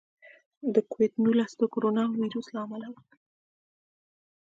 [0.73, 2.95] د کوویډ نولس د کورونا وایرس له امله و.